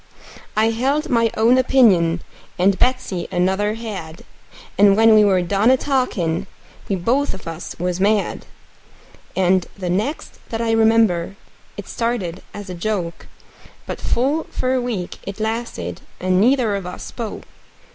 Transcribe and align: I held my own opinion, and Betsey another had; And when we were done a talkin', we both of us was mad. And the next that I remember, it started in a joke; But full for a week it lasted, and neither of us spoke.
I 0.57 0.71
held 0.71 1.09
my 1.09 1.29
own 1.37 1.59
opinion, 1.59 2.23
and 2.57 2.79
Betsey 2.79 3.27
another 3.31 3.75
had; 3.75 4.23
And 4.75 4.97
when 4.97 5.13
we 5.13 5.23
were 5.23 5.43
done 5.43 5.69
a 5.69 5.77
talkin', 5.77 6.47
we 6.89 6.95
both 6.95 7.35
of 7.35 7.47
us 7.47 7.75
was 7.77 7.99
mad. 7.99 8.47
And 9.35 9.67
the 9.77 9.91
next 9.91 10.39
that 10.49 10.59
I 10.59 10.71
remember, 10.71 11.35
it 11.77 11.87
started 11.87 12.41
in 12.51 12.61
a 12.67 12.73
joke; 12.73 13.27
But 13.85 14.01
full 14.01 14.45
for 14.49 14.73
a 14.73 14.81
week 14.81 15.19
it 15.21 15.39
lasted, 15.39 16.01
and 16.19 16.41
neither 16.41 16.75
of 16.75 16.87
us 16.87 17.03
spoke. 17.03 17.43